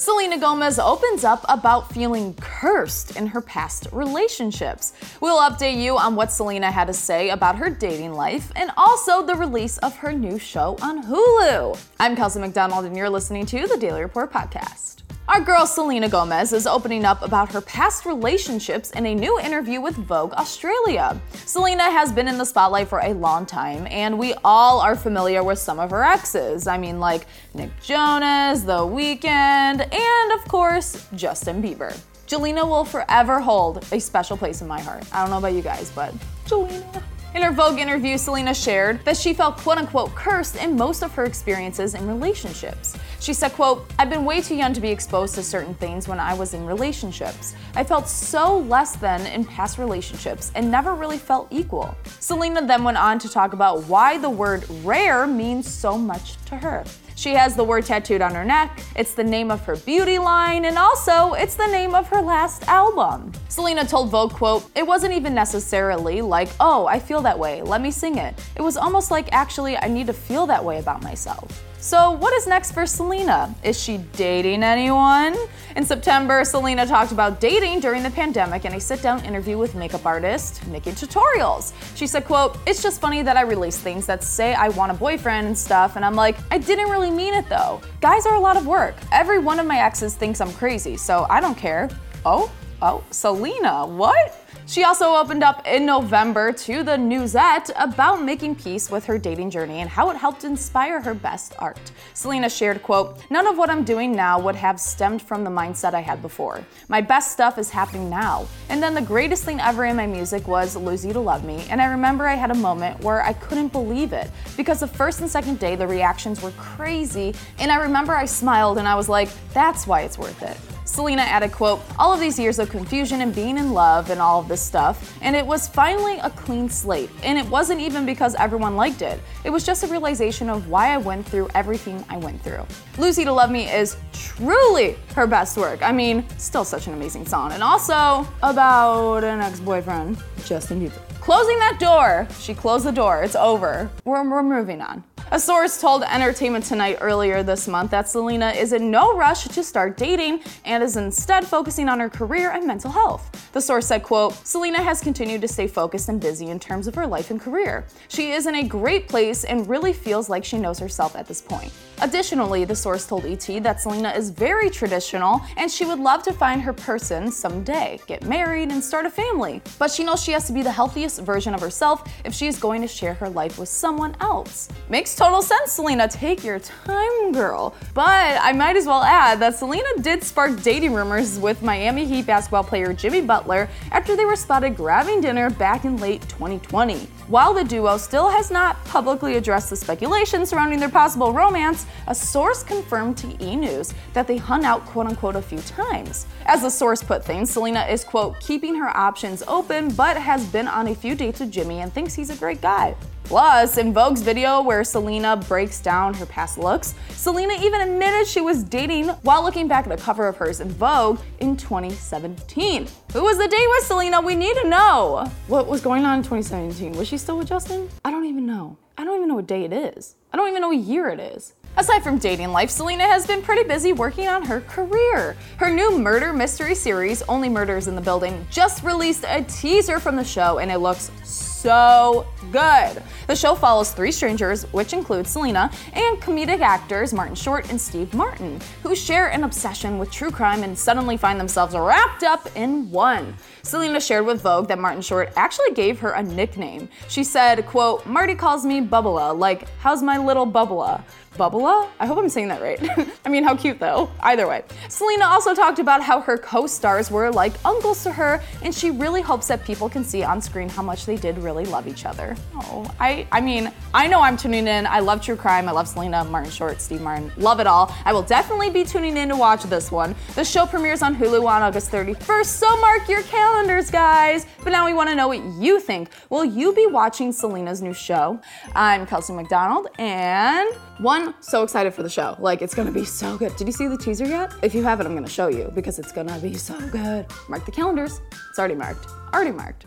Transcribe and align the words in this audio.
Selena 0.00 0.38
Gomez 0.38 0.78
opens 0.78 1.24
up 1.24 1.44
about 1.46 1.92
feeling 1.92 2.32
cursed 2.40 3.16
in 3.16 3.26
her 3.26 3.42
past 3.42 3.86
relationships. 3.92 4.94
We'll 5.20 5.38
update 5.38 5.76
you 5.76 5.98
on 5.98 6.16
what 6.16 6.32
Selena 6.32 6.70
had 6.70 6.86
to 6.86 6.94
say 6.94 7.28
about 7.28 7.56
her 7.56 7.68
dating 7.68 8.14
life 8.14 8.50
and 8.56 8.70
also 8.78 9.22
the 9.22 9.34
release 9.34 9.76
of 9.76 9.94
her 9.96 10.10
new 10.10 10.38
show 10.38 10.78
on 10.80 11.04
Hulu. 11.04 11.78
I'm 11.98 12.16
Kelsey 12.16 12.40
MacDonald, 12.40 12.86
and 12.86 12.96
you're 12.96 13.10
listening 13.10 13.44
to 13.44 13.66
the 13.66 13.76
Daily 13.76 14.00
Report 14.00 14.32
Podcast. 14.32 15.02
Our 15.32 15.40
girl 15.40 15.64
Selena 15.64 16.08
Gomez 16.08 16.52
is 16.52 16.66
opening 16.66 17.04
up 17.04 17.22
about 17.22 17.52
her 17.52 17.60
past 17.60 18.04
relationships 18.04 18.90
in 18.90 19.06
a 19.06 19.14
new 19.14 19.38
interview 19.38 19.80
with 19.80 19.94
Vogue 19.94 20.32
Australia. 20.32 21.20
Selena 21.46 21.84
has 21.84 22.10
been 22.10 22.26
in 22.26 22.36
the 22.36 22.44
spotlight 22.44 22.88
for 22.88 22.98
a 22.98 23.12
long 23.12 23.46
time, 23.46 23.86
and 23.92 24.18
we 24.18 24.34
all 24.42 24.80
are 24.80 24.96
familiar 24.96 25.44
with 25.44 25.60
some 25.60 25.78
of 25.78 25.90
her 25.90 26.02
exes. 26.02 26.66
I 26.66 26.78
mean, 26.78 26.98
like 26.98 27.26
Nick 27.54 27.70
Jonas, 27.80 28.62
The 28.62 28.78
Weeknd, 28.78 29.94
and 29.94 30.32
of 30.32 30.48
course, 30.48 31.06
Justin 31.14 31.62
Bieber. 31.62 31.96
Jelena 32.26 32.68
will 32.68 32.84
forever 32.84 33.38
hold 33.38 33.86
a 33.92 34.00
special 34.00 34.36
place 34.36 34.62
in 34.62 34.66
my 34.66 34.80
heart. 34.80 35.04
I 35.12 35.20
don't 35.20 35.30
know 35.30 35.38
about 35.38 35.54
you 35.54 35.62
guys, 35.62 35.92
but 35.94 36.12
Jelena. 36.46 37.04
In 37.32 37.42
her 37.42 37.52
Vogue 37.52 37.78
interview, 37.78 38.18
Selena 38.18 38.52
shared 38.52 39.04
that 39.04 39.16
she 39.16 39.32
felt 39.32 39.58
quote 39.58 39.78
unquote 39.78 40.12
cursed 40.16 40.56
in 40.56 40.76
most 40.76 41.04
of 41.04 41.12
her 41.14 41.24
experiences 41.24 41.94
in 41.94 42.08
relationships. 42.08 42.98
She 43.20 43.34
said, 43.34 43.52
quote, 43.52 43.84
I've 43.98 44.08
been 44.08 44.24
way 44.24 44.40
too 44.40 44.54
young 44.54 44.72
to 44.72 44.80
be 44.80 44.88
exposed 44.88 45.34
to 45.34 45.42
certain 45.42 45.74
things 45.74 46.08
when 46.08 46.18
I 46.18 46.32
was 46.32 46.54
in 46.54 46.64
relationships. 46.64 47.54
I 47.74 47.84
felt 47.84 48.08
so 48.08 48.60
less 48.60 48.96
than 48.96 49.26
in 49.26 49.44
past 49.44 49.76
relationships 49.76 50.50
and 50.54 50.70
never 50.70 50.94
really 50.94 51.18
felt 51.18 51.46
equal. 51.50 51.94
Selena 52.18 52.66
then 52.66 52.82
went 52.82 52.96
on 52.96 53.18
to 53.18 53.28
talk 53.28 53.52
about 53.52 53.84
why 53.84 54.16
the 54.16 54.30
word 54.30 54.64
rare 54.82 55.26
means 55.26 55.68
so 55.68 55.98
much 55.98 56.42
to 56.46 56.56
her. 56.56 56.82
She 57.20 57.34
has 57.34 57.54
the 57.54 57.62
word 57.62 57.84
tattooed 57.84 58.22
on 58.22 58.34
her 58.34 58.46
neck, 58.46 58.80
it's 58.96 59.12
the 59.12 59.22
name 59.22 59.50
of 59.50 59.62
her 59.66 59.76
beauty 59.76 60.18
line, 60.18 60.64
and 60.64 60.78
also 60.78 61.34
it's 61.34 61.54
the 61.54 61.66
name 61.66 61.94
of 61.94 62.08
her 62.08 62.22
last 62.22 62.66
album. 62.66 63.30
Selena 63.50 63.84
told 63.84 64.08
Vogue, 64.08 64.32
quote, 64.32 64.64
It 64.74 64.86
wasn't 64.86 65.12
even 65.12 65.34
necessarily 65.34 66.22
like, 66.22 66.48
oh, 66.60 66.86
I 66.86 66.98
feel 66.98 67.20
that 67.20 67.38
way, 67.38 67.60
let 67.60 67.82
me 67.82 67.90
sing 67.90 68.16
it. 68.16 68.42
It 68.56 68.62
was 68.62 68.78
almost 68.78 69.10
like, 69.10 69.30
actually, 69.32 69.76
I 69.76 69.86
need 69.86 70.06
to 70.06 70.14
feel 70.14 70.46
that 70.46 70.64
way 70.64 70.78
about 70.78 71.02
myself. 71.02 71.62
So, 71.82 72.10
what 72.10 72.34
is 72.34 72.46
next 72.46 72.72
for 72.72 72.84
Selena? 72.84 73.54
Is 73.64 73.82
she 73.82 73.96
dating 74.12 74.62
anyone? 74.62 75.34
In 75.76 75.84
September, 75.84 76.44
Selena 76.44 76.86
talked 76.86 77.10
about 77.10 77.40
dating 77.40 77.80
during 77.80 78.02
the 78.02 78.10
pandemic 78.10 78.66
in 78.66 78.74
a 78.74 78.80
sit-down 78.80 79.24
interview 79.24 79.56
with 79.56 79.74
makeup 79.74 80.04
artist 80.04 80.60
Nikkie 80.70 80.92
Tutorials. 80.92 81.72
She 81.96 82.06
said, 82.06 82.26
quote, 82.26 82.58
"It's 82.66 82.82
just 82.82 83.00
funny 83.00 83.22
that 83.22 83.38
I 83.38 83.42
release 83.42 83.78
things 83.78 84.04
that 84.06 84.22
say 84.22 84.52
I 84.52 84.68
want 84.68 84.92
a 84.92 84.94
boyfriend 84.94 85.46
and 85.46 85.56
stuff 85.56 85.96
and 85.96 86.04
I'm 86.04 86.14
like, 86.14 86.36
I 86.50 86.58
didn't 86.58 86.90
really 86.90 87.09
mean 87.16 87.34
it 87.34 87.48
though. 87.48 87.80
Guys 88.00 88.26
are 88.26 88.34
a 88.34 88.40
lot 88.40 88.56
of 88.56 88.66
work. 88.66 88.94
Every 89.12 89.38
one 89.38 89.58
of 89.58 89.66
my 89.66 89.78
exes 89.78 90.14
thinks 90.14 90.40
I'm 90.40 90.52
crazy, 90.52 90.96
so 90.96 91.26
I 91.28 91.40
don't 91.40 91.56
care." 91.56 91.88
Oh, 92.24 92.50
oh, 92.82 93.02
Selena, 93.10 93.86
what? 93.86 94.44
She 94.66 94.84
also 94.84 95.16
opened 95.16 95.42
up 95.42 95.66
in 95.66 95.84
November 95.84 96.52
to 96.52 96.82
the 96.84 96.92
Newsette 96.92 97.70
about 97.76 98.22
making 98.22 98.54
peace 98.54 98.90
with 98.90 99.04
her 99.06 99.18
dating 99.18 99.50
journey 99.50 99.80
and 99.80 99.90
how 99.90 100.10
it 100.10 100.16
helped 100.16 100.44
inspire 100.44 101.00
her 101.00 101.14
best 101.14 101.54
art. 101.58 101.90
Selena 102.14 102.48
shared, 102.48 102.82
quote, 102.82 103.18
None 103.30 103.46
of 103.46 103.58
what 103.58 103.68
I'm 103.68 103.82
doing 103.82 104.12
now 104.12 104.38
would 104.38 104.54
have 104.54 104.78
stemmed 104.78 105.22
from 105.22 105.42
the 105.42 105.50
mindset 105.50 105.94
I 105.94 106.00
had 106.00 106.22
before. 106.22 106.64
My 106.88 107.00
best 107.00 107.32
stuff 107.32 107.58
is 107.58 107.68
happening 107.70 108.08
now. 108.08 108.46
And 108.68 108.80
then 108.82 108.94
the 108.94 109.02
greatest 109.02 109.44
thing 109.44 109.60
ever 109.60 109.84
in 109.86 109.96
my 109.96 110.06
music 110.06 110.46
was 110.46 110.76
Lose 110.76 111.04
You 111.04 111.12
to 111.14 111.20
Love 111.20 111.44
Me, 111.44 111.64
and 111.68 111.82
I 111.82 111.86
remember 111.86 112.26
I 112.26 112.34
had 112.34 112.50
a 112.50 112.54
moment 112.54 113.00
where 113.00 113.22
I 113.22 113.32
couldn't 113.32 113.72
believe 113.72 114.12
it 114.12 114.30
because 114.56 114.80
the 114.80 114.86
first 114.86 115.20
and 115.20 115.28
second 115.28 115.58
day 115.58 115.74
the 115.74 115.86
reactions 115.86 116.42
were 116.42 116.52
crazy, 116.52 117.34
and 117.58 117.72
I 117.72 117.76
remember 117.76 118.14
I 118.14 118.26
smiled 118.26 118.78
and 118.78 118.86
I 118.86 118.94
was 118.94 119.08
like, 119.08 119.28
that's 119.52 119.86
why 119.86 120.02
it's 120.02 120.18
worth 120.18 120.42
it. 120.42 120.56
Selena 120.90 121.22
added, 121.22 121.52
quote, 121.52 121.80
all 121.98 122.12
of 122.12 122.18
these 122.18 122.36
years 122.36 122.58
of 122.58 122.68
confusion 122.68 123.20
and 123.20 123.32
being 123.32 123.56
in 123.56 123.72
love 123.72 124.10
and 124.10 124.20
all 124.20 124.40
of 124.40 124.48
this 124.48 124.60
stuff, 124.60 125.16
and 125.22 125.36
it 125.36 125.46
was 125.46 125.68
finally 125.68 126.18
a 126.18 126.30
clean 126.30 126.68
slate. 126.68 127.10
And 127.22 127.38
it 127.38 127.46
wasn't 127.46 127.80
even 127.80 128.04
because 128.04 128.34
everyone 128.34 128.74
liked 128.74 129.00
it. 129.00 129.20
It 129.44 129.50
was 129.50 129.64
just 129.64 129.84
a 129.84 129.86
realization 129.86 130.50
of 130.50 130.68
why 130.68 130.88
I 130.88 130.96
went 130.96 131.26
through 131.26 131.48
everything 131.54 132.04
I 132.08 132.16
went 132.16 132.42
through. 132.42 132.66
Lose 132.98 133.16
You 133.16 133.24
to 133.26 133.32
Love 133.32 133.52
Me 133.52 133.70
is 133.70 133.96
truly 134.12 134.96
her 135.14 135.28
best 135.28 135.56
work. 135.56 135.80
I 135.80 135.92
mean, 135.92 136.24
still 136.38 136.64
such 136.64 136.88
an 136.88 136.94
amazing 136.94 137.24
song. 137.24 137.52
And 137.52 137.62
also 137.62 138.26
about 138.42 139.22
an 139.22 139.40
ex-boyfriend, 139.40 140.18
Justin 140.44 140.80
Bieber. 140.80 141.00
Closing 141.20 141.58
that 141.60 141.78
door. 141.78 142.26
She 142.40 142.52
closed 142.54 142.84
the 142.84 142.90
door. 142.90 143.22
It's 143.22 143.36
over. 143.36 143.90
We're, 144.04 144.28
we're 144.28 144.42
moving 144.42 144.80
on. 144.80 145.04
A 145.32 145.38
source 145.38 145.80
told 145.80 146.02
Entertainment 146.02 146.64
Tonight 146.64 146.98
earlier 147.00 147.44
this 147.44 147.68
month 147.68 147.92
that 147.92 148.08
Selena 148.08 148.50
is 148.50 148.72
in 148.72 148.90
no 148.90 149.16
rush 149.16 149.44
to 149.44 149.62
start 149.62 149.96
dating 149.96 150.40
and 150.64 150.82
is 150.82 150.96
instead 150.96 151.46
focusing 151.46 151.88
on 151.88 152.00
her 152.00 152.08
career 152.08 152.50
and 152.50 152.66
mental 152.66 152.90
health. 152.90 153.30
The 153.52 153.60
source 153.60 153.86
said, 153.86 154.02
quote, 154.02 154.34
Selena 154.44 154.82
has 154.82 155.00
continued 155.00 155.40
to 155.42 155.48
stay 155.48 155.68
focused 155.68 156.08
and 156.08 156.20
busy 156.20 156.48
in 156.48 156.58
terms 156.58 156.88
of 156.88 156.96
her 156.96 157.06
life 157.06 157.30
and 157.30 157.40
career. 157.40 157.86
She 158.08 158.32
is 158.32 158.48
in 158.48 158.56
a 158.56 158.64
great 158.64 159.08
place 159.08 159.44
and 159.44 159.68
really 159.68 159.92
feels 159.92 160.28
like 160.28 160.44
she 160.44 160.58
knows 160.58 160.80
herself 160.80 161.14
at 161.14 161.28
this 161.28 161.40
point. 161.40 161.72
Additionally, 162.02 162.64
the 162.64 162.74
source 162.74 163.06
told 163.06 163.24
ET 163.24 163.46
that 163.62 163.80
Selena 163.80 164.10
is 164.10 164.30
very 164.30 164.68
traditional 164.68 165.40
and 165.56 165.70
she 165.70 165.84
would 165.84 166.00
love 166.00 166.24
to 166.24 166.32
find 166.32 166.60
her 166.60 166.72
person 166.72 167.30
someday, 167.30 168.00
get 168.08 168.24
married, 168.24 168.72
and 168.72 168.82
start 168.82 169.06
a 169.06 169.10
family. 169.10 169.62
But 169.78 169.92
she 169.92 170.02
knows 170.02 170.24
she 170.24 170.32
has 170.32 170.48
to 170.48 170.52
be 170.52 170.62
the 170.62 170.72
healthiest 170.72 171.20
version 171.20 171.54
of 171.54 171.60
herself 171.60 172.02
if 172.24 172.34
she 172.34 172.48
is 172.48 172.58
going 172.58 172.82
to 172.82 172.88
share 172.88 173.14
her 173.14 173.28
life 173.28 173.60
with 173.60 173.68
someone 173.68 174.16
else. 174.20 174.68
Makes 174.88 175.19
total 175.20 175.42
sense, 175.42 175.72
Selena. 175.72 176.08
Take 176.08 176.42
your 176.42 176.58
time, 176.58 177.32
girl. 177.32 177.74
But 177.92 178.38
I 178.40 178.54
might 178.54 178.76
as 178.76 178.86
well 178.86 179.02
add 179.02 179.38
that 179.40 179.54
Selena 179.54 179.86
did 180.00 180.24
spark 180.24 180.62
dating 180.62 180.94
rumors 180.94 181.38
with 181.38 181.60
Miami 181.60 182.06
Heat 182.06 182.24
basketball 182.24 182.64
player 182.64 182.94
Jimmy 182.94 183.20
Butler 183.20 183.68
after 183.92 184.16
they 184.16 184.24
were 184.24 184.34
spotted 184.34 184.74
grabbing 184.74 185.20
dinner 185.20 185.50
back 185.50 185.84
in 185.84 185.98
late 185.98 186.22
2020. 186.30 187.00
While 187.28 187.52
the 187.52 187.64
duo 187.64 187.98
still 187.98 188.30
has 188.30 188.50
not 188.50 188.82
publicly 188.86 189.36
addressed 189.36 189.68
the 189.68 189.76
speculation 189.76 190.46
surrounding 190.46 190.80
their 190.80 190.88
possible 190.88 191.34
romance, 191.34 191.84
a 192.06 192.14
source 192.14 192.62
confirmed 192.62 193.18
to 193.18 193.44
E! 193.44 193.56
News 193.56 193.92
that 194.14 194.26
they 194.26 194.38
hung 194.38 194.64
out 194.64 194.86
quote 194.86 195.06
unquote 195.06 195.36
a 195.36 195.42
few 195.42 195.60
times. 195.60 196.26
As 196.46 196.62
the 196.62 196.70
source 196.70 197.02
put 197.02 197.22
things, 197.22 197.50
Selena 197.50 197.82
is 197.82 198.04
quote 198.04 198.40
keeping 198.40 198.74
her 198.76 198.88
options 198.96 199.42
open 199.46 199.92
but 199.92 200.16
has 200.16 200.46
been 200.46 200.66
on 200.66 200.88
a 200.88 200.94
few 200.94 201.14
dates 201.14 201.40
with 201.40 201.50
Jimmy 201.50 201.80
and 201.80 201.92
thinks 201.92 202.14
he's 202.14 202.30
a 202.30 202.36
great 202.36 202.62
guy. 202.62 202.96
Plus, 203.30 203.76
in 203.76 203.94
Vogue's 203.94 204.22
video 204.22 204.60
where 204.60 204.82
Selena 204.82 205.36
breaks 205.36 205.80
down 205.80 206.14
her 206.14 206.26
past 206.26 206.58
looks, 206.58 206.96
Selena 207.10 207.54
even 207.62 207.80
admitted 207.80 208.26
she 208.26 208.40
was 208.40 208.64
dating 208.64 209.06
while 209.22 209.44
looking 209.44 209.68
back 209.68 209.86
at 209.86 209.92
a 209.92 209.96
cover 209.96 210.26
of 210.26 210.36
hers 210.36 210.58
in 210.58 210.68
Vogue 210.68 211.20
in 211.38 211.56
2017. 211.56 212.88
Who 213.12 213.22
was 213.22 213.38
the 213.38 213.46
date 213.46 213.66
with 213.68 213.84
Selena? 213.84 214.20
We 214.20 214.34
need 214.34 214.56
to 214.56 214.68
know. 214.68 215.30
What 215.46 215.68
was 215.68 215.80
going 215.80 216.04
on 216.04 216.18
in 216.18 216.24
2017? 216.24 216.98
Was 216.98 217.06
she 217.06 217.16
still 217.16 217.38
with 217.38 217.46
Justin? 217.46 217.88
I 218.04 218.10
don't 218.10 218.24
even 218.24 218.46
know. 218.46 218.76
I 218.98 219.04
don't 219.04 219.14
even 219.14 219.28
know 219.28 219.36
what 219.36 219.46
day 219.46 219.62
it 219.62 219.72
is. 219.72 220.16
I 220.32 220.36
don't 220.36 220.48
even 220.48 220.60
know 220.60 220.70
what 220.70 220.78
year 220.78 221.08
it 221.10 221.20
is. 221.20 221.54
Aside 221.76 222.02
from 222.02 222.18
dating 222.18 222.50
life, 222.50 222.68
Selena 222.68 223.04
has 223.04 223.28
been 223.28 223.42
pretty 223.42 223.62
busy 223.62 223.92
working 223.92 224.26
on 224.26 224.44
her 224.44 224.62
career. 224.62 225.36
Her 225.58 225.70
new 225.70 225.96
murder 225.96 226.32
mystery 226.32 226.74
series, 226.74 227.22
Only 227.22 227.48
Murders 227.48 227.86
in 227.86 227.94
the 227.94 228.00
Building, 228.00 228.44
just 228.50 228.82
released 228.82 229.24
a 229.24 229.44
teaser 229.44 230.00
from 230.00 230.16
the 230.16 230.24
show 230.24 230.58
and 230.58 230.68
it 230.68 230.78
looks 230.78 231.12
so 231.22 231.49
good. 231.62 233.02
The 233.26 233.36
show 233.36 233.54
follows 233.54 233.92
three 233.92 234.12
strangers, 234.12 234.64
which 234.72 234.92
include 234.92 235.26
Selena, 235.26 235.70
and 235.92 236.20
comedic 236.20 236.60
actors 236.60 237.12
Martin 237.12 237.34
Short 237.34 237.70
and 237.70 237.80
Steve 237.80 238.12
Martin, 238.14 238.60
who 238.82 238.94
share 238.94 239.28
an 239.28 239.44
obsession 239.44 239.98
with 239.98 240.10
true 240.10 240.30
crime 240.30 240.62
and 240.62 240.78
suddenly 240.78 241.16
find 241.16 241.38
themselves 241.38 241.74
wrapped 241.74 242.22
up 242.22 242.48
in 242.56 242.90
one. 242.90 243.34
Selena 243.62 244.00
shared 244.00 244.26
with 244.26 244.42
Vogue 244.42 244.68
that 244.68 244.78
Martin 244.78 245.02
Short 245.02 245.32
actually 245.36 245.72
gave 245.72 246.00
her 246.00 246.10
a 246.12 246.22
nickname. 246.22 246.88
She 247.08 247.22
said, 247.24 247.66
quote, 247.66 248.06
Marty 248.06 248.34
calls 248.34 248.64
me 248.64 248.80
Bubbla, 248.80 249.38
like, 249.38 249.68
how's 249.78 250.02
my 250.02 250.18
little 250.18 250.46
Bubbla? 250.46 251.02
Bubbla? 251.36 251.88
I 252.00 252.06
hope 252.06 252.18
I'm 252.18 252.28
saying 252.28 252.48
that 252.48 252.60
right. 252.60 252.80
I 253.24 253.28
mean, 253.28 253.44
how 253.44 253.54
cute 253.54 253.78
though. 253.78 254.10
Either 254.20 254.48
way. 254.48 254.62
Selena 254.88 255.24
also 255.24 255.54
talked 255.54 255.78
about 255.78 256.02
how 256.02 256.20
her 256.20 256.36
co 256.36 256.66
stars 256.66 257.10
were 257.10 257.30
like 257.30 257.52
uncles 257.64 258.02
to 258.02 258.12
her, 258.12 258.42
and 258.62 258.74
she 258.74 258.90
really 258.90 259.22
hopes 259.22 259.46
that 259.48 259.64
people 259.64 259.88
can 259.88 260.04
see 260.04 260.22
on 260.24 260.42
screen 260.42 260.68
how 260.68 260.82
much 260.82 261.06
they 261.06 261.16
did 261.16 261.38
really 261.50 261.64
love 261.64 261.88
each 261.88 262.06
other. 262.06 262.36
Oh, 262.54 262.88
I, 263.00 263.26
I 263.32 263.40
mean, 263.40 263.72
I 263.92 264.06
know 264.06 264.20
I'm 264.20 264.36
tuning 264.36 264.68
in. 264.68 264.86
I 264.86 265.00
love 265.00 265.20
true 265.20 265.34
crime. 265.34 265.68
I 265.68 265.72
love 265.72 265.88
Selena, 265.88 266.24
Martin 266.24 266.50
Short, 266.50 266.80
Steve 266.80 267.00
Martin. 267.00 267.32
Love 267.36 267.58
it 267.58 267.66
all. 267.66 267.94
I 268.04 268.12
will 268.12 268.22
definitely 268.22 268.70
be 268.70 268.84
tuning 268.84 269.16
in 269.16 269.28
to 269.30 269.36
watch 269.36 269.64
this 269.64 269.90
one. 269.90 270.14
The 270.36 270.44
show 270.44 270.64
premieres 270.64 271.02
on 271.02 271.16
Hulu 271.16 271.44
on 271.46 271.62
August 271.62 271.90
31st, 271.90 272.44
so 272.46 272.80
mark 272.80 273.08
your 273.08 273.22
calendars, 273.22 273.90
guys. 273.90 274.46
But 274.62 274.70
now 274.70 274.86
we 274.86 274.94
want 274.94 275.10
to 275.10 275.16
know 275.16 275.26
what 275.26 275.42
you 275.60 275.80
think. 275.80 276.10
Will 276.28 276.44
you 276.44 276.72
be 276.72 276.86
watching 276.86 277.32
Selena's 277.32 277.82
new 277.82 277.94
show? 277.94 278.40
I'm 278.76 279.04
Kelsey 279.06 279.32
MacDonald, 279.32 279.88
and 279.98 280.72
one, 280.98 281.34
so 281.40 281.64
excited 281.64 281.92
for 281.94 282.04
the 282.04 282.10
show. 282.10 282.36
Like, 282.38 282.62
it's 282.62 282.74
gonna 282.74 282.92
be 282.92 283.04
so 283.04 283.36
good. 283.36 283.56
Did 283.56 283.66
you 283.66 283.72
see 283.72 283.88
the 283.88 283.98
teaser 283.98 284.26
yet? 284.26 284.52
If 284.62 284.74
you 284.74 284.84
haven't, 284.84 285.06
I'm 285.06 285.14
gonna 285.14 285.28
show 285.28 285.48
you 285.48 285.72
because 285.74 285.98
it's 285.98 286.12
gonna 286.12 286.38
be 286.38 286.54
so 286.54 286.78
good. 286.90 287.26
Mark 287.48 287.66
the 287.66 287.72
calendars. 287.72 288.20
It's 288.50 288.58
already 288.58 288.76
marked. 288.76 289.06
Already 289.34 289.52
marked. 289.52 289.86